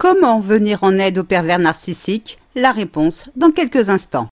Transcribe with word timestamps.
Comment 0.00 0.40
venir 0.40 0.82
en 0.82 0.96
aide 0.96 1.18
aux 1.18 1.24
pervers 1.24 1.58
narcissiques 1.58 2.38
La 2.54 2.72
réponse 2.72 3.28
dans 3.36 3.50
quelques 3.50 3.90
instants. 3.90 4.28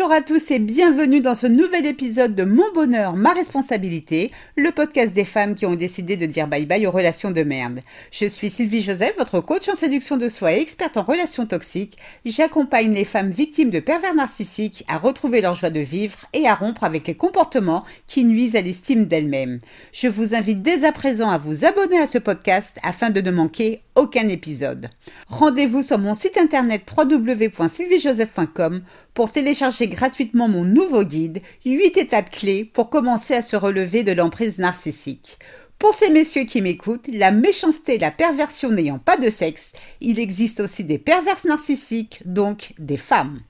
Bonjour 0.00 0.14
à 0.14 0.22
tous 0.22 0.50
et 0.50 0.58
bienvenue 0.58 1.20
dans 1.20 1.34
ce 1.34 1.46
nouvel 1.46 1.84
épisode 1.84 2.34
de 2.34 2.44
Mon 2.44 2.72
bonheur, 2.72 3.16
ma 3.16 3.34
responsabilité, 3.34 4.30
le 4.56 4.70
podcast 4.70 5.12
des 5.12 5.26
femmes 5.26 5.54
qui 5.54 5.66
ont 5.66 5.74
décidé 5.74 6.16
de 6.16 6.24
dire 6.24 6.48
bye 6.48 6.64
bye 6.64 6.86
aux 6.86 6.90
relations 6.90 7.30
de 7.30 7.42
merde. 7.42 7.80
Je 8.10 8.24
suis 8.24 8.48
Sylvie 8.48 8.80
Joseph, 8.80 9.12
votre 9.18 9.42
coach 9.42 9.68
en 9.68 9.74
séduction 9.74 10.16
de 10.16 10.30
soi 10.30 10.54
et 10.54 10.60
experte 10.62 10.96
en 10.96 11.02
relations 11.02 11.44
toxiques. 11.44 11.98
J'accompagne 12.24 12.94
les 12.94 13.04
femmes 13.04 13.28
victimes 13.28 13.68
de 13.68 13.78
pervers 13.78 14.14
narcissiques 14.14 14.86
à 14.88 14.96
retrouver 14.96 15.42
leur 15.42 15.54
joie 15.54 15.68
de 15.68 15.80
vivre 15.80 16.16
et 16.32 16.48
à 16.48 16.54
rompre 16.54 16.84
avec 16.84 17.06
les 17.06 17.14
comportements 17.14 17.84
qui 18.06 18.24
nuisent 18.24 18.56
à 18.56 18.62
l'estime 18.62 19.04
d'elles-mêmes. 19.04 19.60
Je 19.92 20.08
vous 20.08 20.34
invite 20.34 20.62
dès 20.62 20.84
à 20.84 20.92
présent 20.92 21.28
à 21.28 21.36
vous 21.36 21.66
abonner 21.66 21.98
à 21.98 22.06
ce 22.06 22.16
podcast 22.16 22.78
afin 22.82 23.10
de 23.10 23.20
ne 23.20 23.30
manquer 23.30 23.82
aucun 23.96 24.28
épisode. 24.28 24.88
Rendez-vous 25.28 25.82
sur 25.82 25.98
mon 25.98 26.14
site 26.14 26.38
internet 26.38 26.90
www.sylviejoseph.com 26.96 28.80
pour 29.14 29.30
télécharger 29.32 29.88
gratuitement 29.88 30.48
mon 30.48 30.64
nouveau 30.64 31.04
guide 31.04 31.42
8 31.64 31.96
étapes 31.96 32.30
clés 32.30 32.64
pour 32.64 32.90
commencer 32.90 33.34
à 33.34 33.42
se 33.42 33.56
relever 33.56 34.02
de 34.02 34.12
l'emprise 34.12 34.58
narcissique. 34.58 35.38
Pour 35.78 35.94
ces 35.94 36.10
messieurs 36.10 36.44
qui 36.44 36.60
m'écoutent, 36.60 37.08
la 37.12 37.30
méchanceté 37.30 37.94
et 37.94 37.98
la 37.98 38.10
perversion 38.10 38.70
n'ayant 38.70 38.98
pas 38.98 39.16
de 39.16 39.30
sexe, 39.30 39.72
il 40.02 40.18
existe 40.18 40.60
aussi 40.60 40.84
des 40.84 40.98
perverses 40.98 41.44
narcissiques, 41.44 42.22
donc 42.26 42.74
des 42.78 42.98
femmes. 42.98 43.40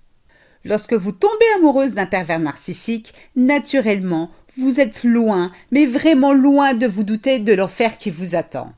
Lorsque 0.65 0.93
vous 0.93 1.13
tombez 1.13 1.47
amoureuse 1.57 1.95
d'un 1.95 2.07
pervers 2.07 2.39
narcissique, 2.39 3.15
naturellement, 3.35 4.31
vous 4.57 4.79
êtes 4.79 5.05
loin, 5.05 5.51
mais 5.73 5.87
vraiment 5.87 6.33
loin 6.33 6.75
de 6.75 6.87
vous 6.87 7.03
douter 7.03 7.39
de 7.39 7.53
l'enfer 7.53 7.99
qui 7.99 8.11
vous 8.11 8.37
attend. 8.37 8.73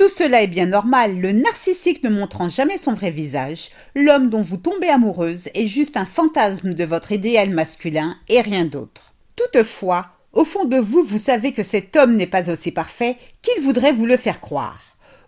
Tout 0.00 0.08
cela 0.08 0.40
est 0.40 0.46
bien 0.46 0.64
normal, 0.64 1.20
le 1.20 1.32
narcissique 1.32 2.02
ne 2.02 2.08
montrant 2.08 2.48
jamais 2.48 2.78
son 2.78 2.94
vrai 2.94 3.10
visage, 3.10 3.68
l'homme 3.94 4.30
dont 4.30 4.40
vous 4.40 4.56
tombez 4.56 4.88
amoureuse 4.88 5.50
est 5.52 5.66
juste 5.66 5.98
un 5.98 6.06
fantasme 6.06 6.72
de 6.72 6.84
votre 6.84 7.12
idéal 7.12 7.50
masculin 7.50 8.16
et 8.30 8.40
rien 8.40 8.64
d'autre. 8.64 9.12
Toutefois, 9.36 10.06
au 10.32 10.46
fond 10.46 10.64
de 10.64 10.78
vous, 10.78 11.02
vous 11.02 11.18
savez 11.18 11.52
que 11.52 11.62
cet 11.62 11.96
homme 11.96 12.16
n'est 12.16 12.26
pas 12.26 12.50
aussi 12.50 12.70
parfait 12.72 13.18
qu'il 13.42 13.62
voudrait 13.62 13.92
vous 13.92 14.06
le 14.06 14.16
faire 14.16 14.40
croire. 14.40 14.80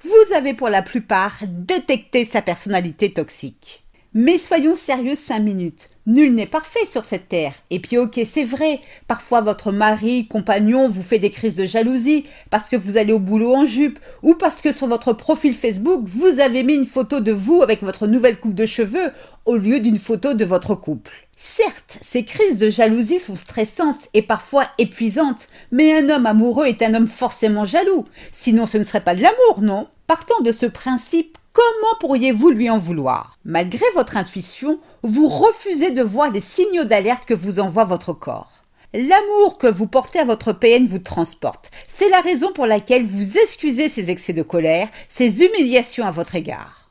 Vous 0.04 0.34
avez 0.34 0.54
pour 0.54 0.70
la 0.70 0.80
plupart 0.80 1.40
détecté 1.46 2.24
sa 2.24 2.40
personnalité 2.40 3.12
toxique. 3.12 3.84
Mais 4.14 4.38
soyons 4.38 4.74
sérieux 4.74 5.16
cinq 5.16 5.40
minutes. 5.40 5.90
Nul 6.04 6.34
n'est 6.34 6.46
parfait 6.46 6.84
sur 6.84 7.04
cette 7.04 7.28
terre. 7.28 7.54
Et 7.70 7.78
puis 7.78 7.96
ok, 7.96 8.20
c'est 8.24 8.42
vrai, 8.42 8.80
parfois 9.06 9.40
votre 9.40 9.70
mari, 9.70 10.26
compagnon 10.26 10.88
vous 10.88 11.02
fait 11.02 11.20
des 11.20 11.30
crises 11.30 11.54
de 11.54 11.64
jalousie 11.64 12.24
parce 12.50 12.68
que 12.68 12.74
vous 12.74 12.96
allez 12.96 13.12
au 13.12 13.20
boulot 13.20 13.54
en 13.54 13.64
jupe 13.64 14.00
ou 14.22 14.34
parce 14.34 14.60
que 14.60 14.72
sur 14.72 14.88
votre 14.88 15.12
profil 15.12 15.54
Facebook 15.54 16.02
vous 16.04 16.40
avez 16.40 16.64
mis 16.64 16.74
une 16.74 16.86
photo 16.86 17.20
de 17.20 17.30
vous 17.30 17.62
avec 17.62 17.82
votre 17.82 18.08
nouvelle 18.08 18.40
coupe 18.40 18.54
de 18.54 18.66
cheveux 18.66 19.12
au 19.44 19.56
lieu 19.56 19.78
d'une 19.78 19.98
photo 19.98 20.34
de 20.34 20.44
votre 20.44 20.74
couple. 20.74 21.12
Certes, 21.36 21.98
ces 22.00 22.24
crises 22.24 22.58
de 22.58 22.68
jalousie 22.68 23.20
sont 23.20 23.36
stressantes 23.36 24.08
et 24.12 24.22
parfois 24.22 24.66
épuisantes, 24.78 25.46
mais 25.70 25.94
un 25.94 26.08
homme 26.08 26.26
amoureux 26.26 26.66
est 26.66 26.82
un 26.82 26.94
homme 26.94 27.08
forcément 27.08 27.64
jaloux. 27.64 28.06
Sinon 28.32 28.66
ce 28.66 28.78
ne 28.78 28.84
serait 28.84 29.00
pas 29.00 29.14
de 29.14 29.22
l'amour, 29.22 29.62
non? 29.62 29.86
Partant 30.08 30.40
de 30.40 30.50
ce 30.50 30.66
principe, 30.66 31.38
Comment 31.52 31.98
pourriez-vous 32.00 32.48
lui 32.48 32.70
en 32.70 32.78
vouloir? 32.78 33.36
Malgré 33.44 33.84
votre 33.94 34.16
intuition, 34.16 34.80
vous 35.02 35.28
refusez 35.28 35.90
de 35.90 36.02
voir 36.02 36.30
les 36.30 36.40
signaux 36.40 36.84
d'alerte 36.84 37.26
que 37.26 37.34
vous 37.34 37.60
envoie 37.60 37.84
votre 37.84 38.14
corps. 38.14 38.50
L'amour 38.94 39.58
que 39.58 39.66
vous 39.66 39.86
portez 39.86 40.18
à 40.18 40.24
votre 40.24 40.52
PN 40.52 40.86
vous 40.86 40.98
transporte. 40.98 41.70
C'est 41.88 42.08
la 42.08 42.22
raison 42.22 42.52
pour 42.54 42.64
laquelle 42.64 43.04
vous 43.04 43.36
excusez 43.36 43.90
ces 43.90 44.10
excès 44.10 44.32
de 44.32 44.42
colère, 44.42 44.88
ces 45.10 45.42
humiliations 45.42 46.06
à 46.06 46.10
votre 46.10 46.36
égard. 46.36 46.90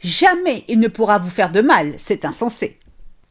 Jamais 0.00 0.62
il 0.68 0.78
ne 0.78 0.88
pourra 0.88 1.18
vous 1.18 1.30
faire 1.30 1.50
de 1.50 1.60
mal, 1.60 1.94
c'est 1.96 2.24
insensé. 2.24 2.78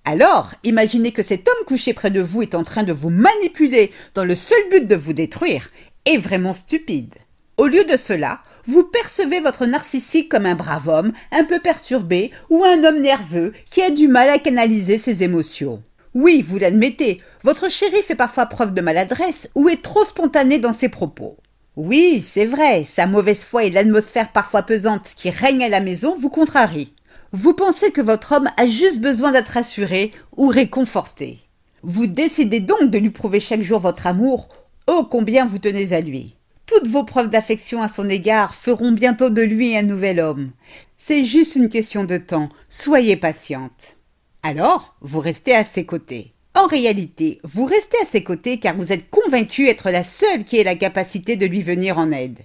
Alors, 0.03 0.55
imaginez 0.63 1.13
que 1.13 1.23
cet 1.23 1.47
homme 1.47 1.65
couché 1.65 1.93
près 1.93 2.11
de 2.11 2.21
vous 2.21 2.41
est 2.41 2.53
en 2.53 2.63
train 2.63 2.83
de 2.83 2.93
vous 2.93 3.09
manipuler 3.09 3.91
dans 4.13 4.25
le 4.25 4.35
seul 4.35 4.59
but 4.69 4.87
de 4.87 4.95
vous 4.95 5.13
détruire, 5.13 5.69
est 6.05 6.17
vraiment 6.17 6.53
stupide. 6.53 7.15
Au 7.57 7.67
lieu 7.67 7.85
de 7.85 7.95
cela, 7.95 8.41
vous 8.67 8.83
percevez 8.83 9.39
votre 9.39 9.65
narcissique 9.65 10.29
comme 10.29 10.45
un 10.45 10.55
brave 10.55 10.87
homme, 10.87 11.11
un 11.31 11.43
peu 11.43 11.59
perturbé, 11.59 12.31
ou 12.49 12.63
un 12.63 12.83
homme 12.83 13.01
nerveux 13.01 13.53
qui 13.69 13.81
a 13.81 13.91
du 13.91 14.07
mal 14.07 14.29
à 14.29 14.39
canaliser 14.39 14.97
ses 14.97 15.23
émotions. 15.23 15.81
Oui, 16.13 16.43
vous 16.47 16.57
l'admettez, 16.57 17.21
votre 17.43 17.69
chéri 17.69 18.01
fait 18.01 18.15
parfois 18.15 18.45
preuve 18.45 18.73
de 18.73 18.81
maladresse 18.81 19.49
ou 19.53 19.69
est 19.69 19.81
trop 19.81 20.05
spontané 20.05 20.59
dans 20.59 20.73
ses 20.73 20.89
propos. 20.89 21.37
Oui, 21.75 22.21
c'est 22.21 22.45
vrai, 22.45 22.85
sa 22.85 23.05
mauvaise 23.05 23.43
foi 23.43 23.65
et 23.65 23.69
l'atmosphère 23.69 24.31
parfois 24.31 24.61
pesante 24.61 25.11
qui 25.15 25.29
règne 25.29 25.63
à 25.63 25.69
la 25.69 25.81
maison 25.81 26.15
vous 26.17 26.29
contrarient. 26.29 26.93
Vous 27.33 27.53
pensez 27.53 27.91
que 27.91 27.99
votre 27.99 28.31
homme 28.31 28.49
a 28.55 28.65
juste 28.65 29.01
besoin 29.01 29.33
d'être 29.33 29.49
rassuré 29.49 30.11
ou 30.37 30.47
réconforté. 30.47 31.39
Vous 31.83 32.07
décidez 32.07 32.61
donc 32.61 32.89
de 32.89 32.97
lui 32.97 33.09
prouver 33.09 33.41
chaque 33.41 33.61
jour 33.61 33.79
votre 33.79 34.07
amour, 34.07 34.47
ô 34.87 35.03
combien 35.03 35.45
vous 35.45 35.59
tenez 35.59 35.91
à 35.91 35.99
lui. 35.99 36.34
Toutes 36.65 36.87
vos 36.87 37.03
preuves 37.03 37.29
d'affection 37.29 37.81
à 37.81 37.89
son 37.89 38.09
égard 38.09 38.55
feront 38.55 38.91
bientôt 38.91 39.29
de 39.29 39.41
lui 39.41 39.77
un 39.77 39.83
nouvel 39.83 40.19
homme. 40.19 40.51
C'est 40.97 41.23
juste 41.23 41.55
une 41.55 41.69
question 41.69 42.03
de 42.03 42.17
temps. 42.17 42.49
Soyez 42.69 43.15
patiente. 43.15 43.97
Alors, 44.41 44.95
vous 45.01 45.19
restez 45.19 45.53
à 45.53 45.63
ses 45.63 45.85
côtés. 45.85 46.33
En 46.55 46.67
réalité, 46.67 47.39
vous 47.43 47.65
restez 47.65 47.97
à 48.01 48.05
ses 48.05 48.23
côtés 48.23 48.59
car 48.59 48.75
vous 48.75 48.91
êtes 48.91 49.09
convaincu 49.09 49.67
être 49.67 49.91
la 49.91 50.03
seule 50.03 50.43
qui 50.43 50.57
ait 50.57 50.63
la 50.63 50.75
capacité 50.75 51.35
de 51.35 51.45
lui 51.45 51.61
venir 51.61 51.99
en 51.99 52.11
aide. 52.11 52.39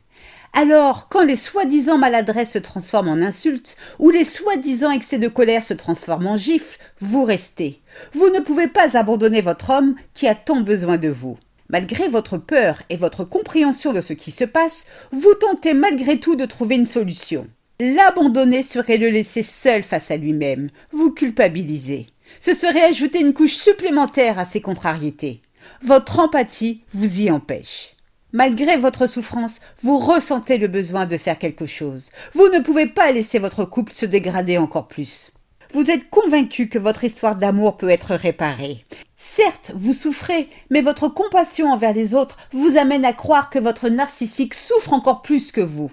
Alors, 0.52 1.08
quand 1.08 1.22
les 1.24 1.36
soi-disant 1.36 1.96
maladresses 1.96 2.52
se 2.52 2.58
transforment 2.58 3.10
en 3.10 3.22
insultes, 3.22 3.76
ou 4.00 4.10
les 4.10 4.24
soi-disant 4.24 4.90
excès 4.90 5.18
de 5.18 5.28
colère 5.28 5.62
se 5.62 5.74
transforment 5.74 6.26
en 6.26 6.36
gifles, 6.36 6.78
vous 7.00 7.24
restez. 7.24 7.80
Vous 8.14 8.28
ne 8.30 8.40
pouvez 8.40 8.66
pas 8.66 8.98
abandonner 8.98 9.42
votre 9.42 9.70
homme 9.70 9.94
qui 10.12 10.26
a 10.26 10.34
tant 10.34 10.60
besoin 10.60 10.98
de 10.98 11.08
vous. 11.08 11.38
Malgré 11.72 12.08
votre 12.08 12.36
peur 12.36 12.82
et 12.88 12.96
votre 12.96 13.24
compréhension 13.24 13.92
de 13.92 14.00
ce 14.00 14.12
qui 14.12 14.32
se 14.32 14.44
passe, 14.44 14.86
vous 15.12 15.34
tentez 15.34 15.72
malgré 15.72 16.18
tout 16.18 16.34
de 16.34 16.44
trouver 16.44 16.74
une 16.74 16.86
solution. 16.86 17.46
L'abandonner 17.78 18.64
serait 18.64 18.96
le 18.96 19.08
laisser 19.08 19.44
seul 19.44 19.84
face 19.84 20.10
à 20.10 20.16
lui-même, 20.16 20.70
vous 20.90 21.12
culpabiliser. 21.12 22.08
Ce 22.40 22.54
serait 22.54 22.82
ajouter 22.82 23.20
une 23.20 23.34
couche 23.34 23.54
supplémentaire 23.54 24.40
à 24.40 24.44
ses 24.44 24.60
contrariétés. 24.60 25.42
Votre 25.82 26.18
empathie 26.18 26.82
vous 26.92 27.20
y 27.20 27.30
empêche. 27.30 27.94
Malgré 28.32 28.76
votre 28.76 29.06
souffrance, 29.06 29.60
vous 29.84 29.98
ressentez 29.98 30.58
le 30.58 30.66
besoin 30.66 31.06
de 31.06 31.16
faire 31.16 31.38
quelque 31.38 31.66
chose. 31.66 32.10
Vous 32.34 32.48
ne 32.48 32.58
pouvez 32.58 32.86
pas 32.86 33.12
laisser 33.12 33.38
votre 33.38 33.64
couple 33.64 33.92
se 33.92 34.06
dégrader 34.06 34.58
encore 34.58 34.88
plus. 34.88 35.30
Vous 35.72 35.90
êtes 35.92 36.10
convaincu 36.10 36.68
que 36.68 36.80
votre 36.80 37.04
histoire 37.04 37.36
d'amour 37.36 37.76
peut 37.76 37.90
être 37.90 38.14
réparée. 38.14 38.84
Certes, 39.16 39.70
vous 39.74 39.92
souffrez, 39.92 40.48
mais 40.68 40.80
votre 40.80 41.08
compassion 41.08 41.70
envers 41.70 41.92
les 41.92 42.14
autres 42.14 42.38
vous 42.52 42.76
amène 42.76 43.04
à 43.04 43.12
croire 43.12 43.50
que 43.50 43.58
votre 43.60 43.88
narcissique 43.88 44.54
souffre 44.54 44.92
encore 44.92 45.22
plus 45.22 45.52
que 45.52 45.60
vous. 45.60 45.90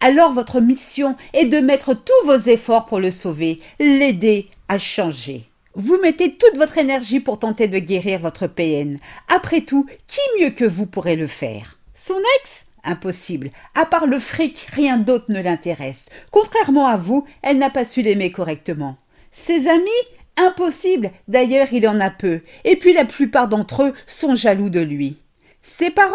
Alors 0.00 0.32
votre 0.32 0.60
mission 0.60 1.14
est 1.34 1.44
de 1.44 1.58
mettre 1.58 1.92
tous 1.94 2.26
vos 2.26 2.38
efforts 2.38 2.86
pour 2.86 3.00
le 3.00 3.10
sauver, 3.10 3.60
l'aider 3.78 4.48
à 4.68 4.78
changer. 4.78 5.44
Vous 5.74 5.98
mettez 6.00 6.34
toute 6.34 6.56
votre 6.56 6.78
énergie 6.78 7.20
pour 7.20 7.38
tenter 7.38 7.68
de 7.68 7.78
guérir 7.78 8.18
votre 8.18 8.46
PN. 8.46 8.98
Après 9.28 9.60
tout, 9.60 9.86
qui 10.06 10.20
mieux 10.40 10.50
que 10.50 10.64
vous 10.64 10.86
pourrait 10.86 11.16
le 11.16 11.26
faire? 11.26 11.78
Son 11.94 12.18
ex? 12.40 12.66
Impossible. 12.84 13.50
À 13.74 13.86
part 13.86 14.06
le 14.06 14.18
fric, 14.18 14.66
rien 14.72 14.96
d'autre 14.96 15.26
ne 15.28 15.40
l'intéresse. 15.40 16.06
Contrairement 16.30 16.86
à 16.86 16.96
vous, 16.96 17.26
elle 17.42 17.58
n'a 17.58 17.70
pas 17.70 17.84
su 17.84 18.02
l'aimer 18.02 18.32
correctement. 18.32 18.96
Ses 19.32 19.66
amis 19.66 19.90
Impossible. 20.36 21.10
D'ailleurs, 21.28 21.72
il 21.72 21.86
en 21.88 22.00
a 22.00 22.10
peu. 22.10 22.40
Et 22.64 22.76
puis 22.76 22.92
la 22.92 23.04
plupart 23.04 23.48
d'entre 23.48 23.82
eux 23.82 23.94
sont 24.06 24.34
jaloux 24.34 24.70
de 24.70 24.80
lui. 24.80 25.16
Ses 25.62 25.90
parents 25.90 26.14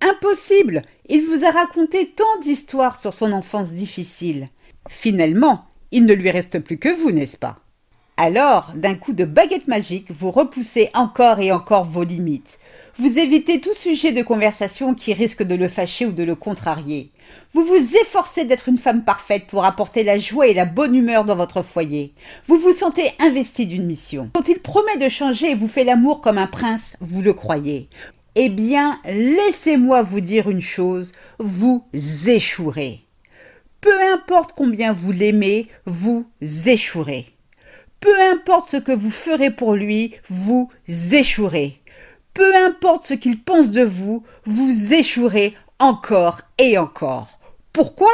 Impossible. 0.00 0.82
Il 1.08 1.26
vous 1.26 1.44
a 1.44 1.50
raconté 1.50 2.10
tant 2.10 2.40
d'histoires 2.42 3.00
sur 3.00 3.14
son 3.14 3.32
enfance 3.32 3.72
difficile. 3.72 4.48
Finalement, 4.88 5.64
il 5.92 6.04
ne 6.04 6.14
lui 6.14 6.30
reste 6.30 6.58
plus 6.58 6.78
que 6.78 6.88
vous, 6.88 7.10
n'est-ce 7.10 7.38
pas? 7.38 7.58
Alors, 8.16 8.72
d'un 8.74 8.94
coup 8.94 9.12
de 9.12 9.24
baguette 9.24 9.66
magique, 9.66 10.10
vous 10.10 10.30
repoussez 10.30 10.90
encore 10.94 11.40
et 11.40 11.52
encore 11.52 11.84
vos 11.84 12.04
limites. 12.04 12.58
Vous 12.96 13.18
évitez 13.18 13.60
tout 13.60 13.74
sujet 13.74 14.12
de 14.12 14.22
conversation 14.22 14.94
qui 14.94 15.14
risque 15.14 15.42
de 15.42 15.56
le 15.56 15.66
fâcher 15.66 16.06
ou 16.06 16.12
de 16.12 16.22
le 16.22 16.36
contrarier. 16.36 17.10
Vous 17.52 17.64
vous 17.64 17.96
efforcez 17.96 18.44
d'être 18.44 18.68
une 18.68 18.76
femme 18.76 19.02
parfaite 19.02 19.48
pour 19.48 19.64
apporter 19.64 20.04
la 20.04 20.16
joie 20.16 20.46
et 20.46 20.54
la 20.54 20.64
bonne 20.64 20.94
humeur 20.94 21.24
dans 21.24 21.34
votre 21.34 21.62
foyer. 21.62 22.14
Vous 22.46 22.56
vous 22.56 22.72
sentez 22.72 23.10
investi 23.18 23.66
d'une 23.66 23.84
mission. 23.86 24.30
Quand 24.32 24.46
il 24.46 24.60
promet 24.60 24.96
de 24.96 25.08
changer 25.08 25.50
et 25.50 25.54
vous 25.56 25.66
fait 25.66 25.82
l'amour 25.82 26.20
comme 26.20 26.38
un 26.38 26.46
prince, 26.46 26.96
vous 27.00 27.20
le 27.20 27.32
croyez. 27.32 27.88
Eh 28.36 28.48
bien, 28.48 29.00
laissez-moi 29.06 30.02
vous 30.02 30.20
dire 30.20 30.48
une 30.48 30.60
chose, 30.60 31.14
vous 31.40 31.84
échouerez. 32.26 33.00
Peu 33.80 34.12
importe 34.12 34.52
combien 34.54 34.92
vous 34.92 35.10
l'aimez, 35.10 35.66
vous 35.84 36.26
échouerez. 36.40 37.26
Peu 37.98 38.14
importe 38.32 38.68
ce 38.68 38.76
que 38.76 38.92
vous 38.92 39.10
ferez 39.10 39.50
pour 39.50 39.74
lui, 39.74 40.14
vous 40.28 40.70
échouerez. 41.10 41.80
Peu 42.34 42.54
importe 42.56 43.06
ce 43.06 43.14
qu'il 43.14 43.40
pense 43.42 43.70
de 43.70 43.82
vous, 43.82 44.24
vous 44.44 44.92
échouerez 44.92 45.54
encore 45.78 46.40
et 46.58 46.76
encore. 46.76 47.38
Pourquoi? 47.72 48.10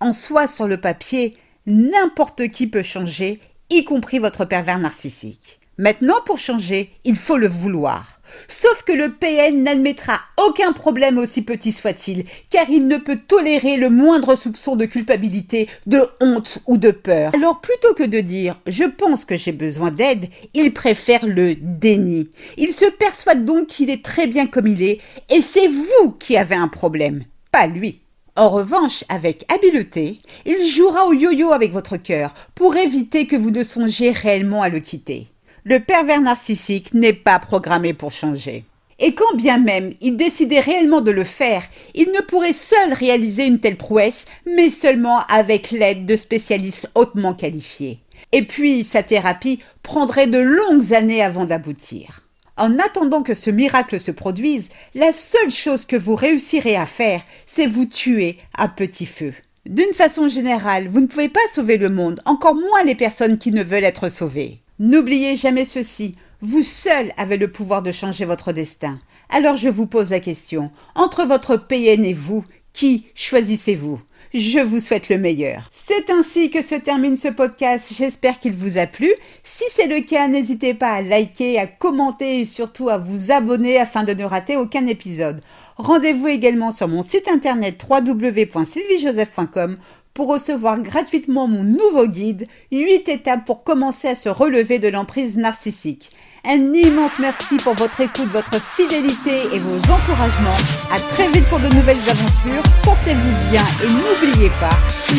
En 0.00 0.12
soi, 0.12 0.48
sur 0.48 0.66
le 0.66 0.80
papier, 0.80 1.36
n'importe 1.66 2.48
qui 2.48 2.66
peut 2.66 2.82
changer, 2.82 3.40
y 3.70 3.84
compris 3.84 4.18
votre 4.18 4.44
pervers 4.44 4.78
narcissique. 4.78 5.60
Maintenant, 5.78 6.20
pour 6.26 6.38
changer, 6.38 6.92
il 7.04 7.16
faut 7.16 7.36
le 7.36 7.48
vouloir. 7.48 8.19
Sauf 8.48 8.82
que 8.82 8.92
le 8.92 9.12
PN 9.12 9.62
n'admettra 9.62 10.20
aucun 10.46 10.72
problème 10.72 11.18
aussi 11.18 11.42
petit 11.42 11.72
soit-il, 11.72 12.24
car 12.50 12.68
il 12.70 12.86
ne 12.88 12.96
peut 12.96 13.18
tolérer 13.26 13.76
le 13.76 13.90
moindre 13.90 14.36
soupçon 14.36 14.76
de 14.76 14.86
culpabilité, 14.86 15.68
de 15.86 16.02
honte 16.20 16.58
ou 16.66 16.78
de 16.78 16.90
peur. 16.90 17.34
Alors 17.34 17.60
plutôt 17.60 17.94
que 17.94 18.02
de 18.02 18.20
dire 18.20 18.60
je 18.66 18.84
pense 18.84 19.24
que 19.24 19.36
j'ai 19.36 19.52
besoin 19.52 19.90
d'aide, 19.90 20.28
il 20.54 20.72
préfère 20.72 21.26
le 21.26 21.54
déni. 21.54 22.30
Il 22.56 22.72
se 22.72 22.86
persuade 22.86 23.44
donc 23.44 23.68
qu'il 23.68 23.90
est 23.90 24.04
très 24.04 24.26
bien 24.26 24.46
comme 24.46 24.66
il 24.66 24.82
est, 24.82 25.00
et 25.30 25.42
c'est 25.42 25.68
vous 25.68 26.12
qui 26.12 26.36
avez 26.36 26.56
un 26.56 26.68
problème, 26.68 27.24
pas 27.52 27.66
lui. 27.66 28.00
En 28.36 28.48
revanche, 28.48 29.04
avec 29.08 29.44
habileté, 29.52 30.20
il 30.46 30.64
jouera 30.66 31.06
au 31.06 31.12
yo-yo 31.12 31.52
avec 31.52 31.72
votre 31.72 31.96
cœur 31.96 32.32
pour 32.54 32.76
éviter 32.76 33.26
que 33.26 33.36
vous 33.36 33.50
ne 33.50 33.64
songiez 33.64 34.12
réellement 34.12 34.62
à 34.62 34.68
le 34.68 34.78
quitter 34.78 35.26
le 35.64 35.80
pervers 35.80 36.20
narcissique 36.20 36.94
n'est 36.94 37.12
pas 37.12 37.38
programmé 37.38 37.92
pour 37.94 38.12
changer. 38.12 38.64
Et 38.98 39.14
quand 39.14 39.34
bien 39.34 39.58
même 39.58 39.94
il 40.00 40.16
décidait 40.16 40.60
réellement 40.60 41.00
de 41.00 41.10
le 41.10 41.24
faire, 41.24 41.62
il 41.94 42.12
ne 42.12 42.20
pourrait 42.20 42.52
seul 42.52 42.92
réaliser 42.92 43.46
une 43.46 43.58
telle 43.58 43.76
prouesse, 43.76 44.26
mais 44.46 44.68
seulement 44.68 45.20
avec 45.28 45.70
l'aide 45.70 46.06
de 46.06 46.16
spécialistes 46.16 46.90
hautement 46.94 47.34
qualifiés. 47.34 48.00
Et 48.32 48.42
puis 48.42 48.84
sa 48.84 49.02
thérapie 49.02 49.60
prendrait 49.82 50.26
de 50.26 50.38
longues 50.38 50.92
années 50.92 51.22
avant 51.22 51.46
d'aboutir. 51.46 52.26
En 52.58 52.78
attendant 52.78 53.22
que 53.22 53.34
ce 53.34 53.48
miracle 53.48 53.98
se 53.98 54.10
produise, 54.10 54.68
la 54.94 55.14
seule 55.14 55.50
chose 55.50 55.86
que 55.86 55.96
vous 55.96 56.14
réussirez 56.14 56.76
à 56.76 56.84
faire, 56.84 57.22
c'est 57.46 57.66
vous 57.66 57.86
tuer 57.86 58.36
à 58.56 58.68
petit 58.68 59.06
feu. 59.06 59.32
D'une 59.64 59.94
façon 59.94 60.28
générale, 60.28 60.88
vous 60.88 61.00
ne 61.00 61.06
pouvez 61.06 61.30
pas 61.30 61.40
sauver 61.52 61.78
le 61.78 61.88
monde, 61.88 62.20
encore 62.26 62.54
moins 62.54 62.84
les 62.84 62.94
personnes 62.94 63.38
qui 63.38 63.50
ne 63.50 63.62
veulent 63.62 63.84
être 63.84 64.10
sauvées. 64.10 64.60
N'oubliez 64.80 65.36
jamais 65.36 65.66
ceci, 65.66 66.14
vous 66.40 66.62
seul 66.62 67.12
avez 67.18 67.36
le 67.36 67.52
pouvoir 67.52 67.82
de 67.82 67.92
changer 67.92 68.24
votre 68.24 68.50
destin. 68.52 68.98
Alors 69.28 69.58
je 69.58 69.68
vous 69.68 69.84
pose 69.84 70.08
la 70.08 70.20
question, 70.20 70.70
entre 70.94 71.26
votre 71.26 71.58
PN 71.58 72.02
et 72.02 72.14
vous, 72.14 72.46
qui 72.72 73.04
choisissez-vous? 73.14 74.00
Je 74.32 74.60
vous 74.60 74.80
souhaite 74.80 75.10
le 75.10 75.18
meilleur. 75.18 75.68
C'est 75.70 76.08
ainsi 76.08 76.50
que 76.50 76.62
se 76.62 76.76
termine 76.76 77.16
ce 77.16 77.28
podcast. 77.28 77.92
J'espère 77.94 78.38
qu'il 78.38 78.54
vous 78.54 78.78
a 78.78 78.86
plu. 78.86 79.12
Si 79.42 79.64
c'est 79.70 79.88
le 79.88 80.00
cas, 80.00 80.28
n'hésitez 80.28 80.72
pas 80.72 80.92
à 80.92 81.02
liker, 81.02 81.58
à 81.58 81.66
commenter 81.66 82.40
et 82.40 82.46
surtout 82.46 82.88
à 82.88 82.96
vous 82.96 83.32
abonner 83.32 83.76
afin 83.76 84.04
de 84.04 84.14
ne 84.14 84.24
rater 84.24 84.56
aucun 84.56 84.86
épisode. 84.86 85.42
Rendez-vous 85.76 86.28
également 86.28 86.72
sur 86.72 86.88
mon 86.88 87.02
site 87.02 87.26
internet 87.28 87.84
www.sylviejoseph.com 87.88 89.78
pour 90.14 90.28
recevoir 90.28 90.80
gratuitement 90.80 91.48
mon 91.48 91.64
nouveau 91.64 92.06
guide 92.06 92.46
8 92.72 93.08
étapes 93.08 93.44
pour 93.44 93.64
commencer 93.64 94.08
à 94.08 94.14
se 94.14 94.28
relever 94.28 94.78
de 94.78 94.88
l'emprise 94.88 95.36
narcissique. 95.36 96.10
Un 96.44 96.72
immense 96.72 97.18
merci 97.18 97.56
pour 97.58 97.74
votre 97.74 98.00
écoute, 98.00 98.28
votre 98.32 98.60
fidélité 98.60 99.42
et 99.52 99.58
vos 99.58 99.76
encouragements. 99.92 100.56
À 100.90 100.98
très 100.98 101.28
vite 101.28 101.44
pour 101.48 101.58
de 101.58 101.68
nouvelles 101.74 102.08
aventures. 102.08 102.62
Portez-vous 102.82 103.50
bien 103.50 103.64
et 103.84 103.88
n'oubliez 103.88 104.50
pas, 104.60 104.76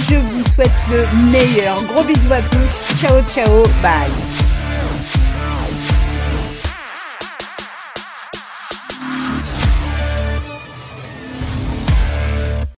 je 0.09 0.15
vous 0.15 0.43
souhaite 0.49 0.71
le 0.89 1.05
meilleur. 1.31 1.81
Gros 1.83 2.03
bisous 2.03 2.33
à 2.33 2.41
tous. 2.41 2.99
Ciao 2.99 3.21
ciao. 3.33 3.63
Bye. 3.83 4.50